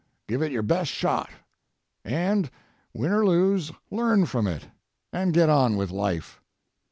[0.27, 1.29] Give it your best shot.
[2.03, 2.49] And
[2.91, 4.67] win or lose, learn from it,
[5.13, 6.41] and get on with life.